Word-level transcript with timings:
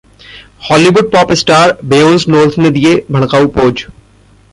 Hollywood 0.69 1.11
pop 1.11 1.31
star 1.33 1.77
Beyonce 1.83 2.27
Knowles 2.27 2.57
ने 2.57 2.71
दिए 2.71 2.95
भड़काऊ 3.11 3.47
पोज 3.59 3.85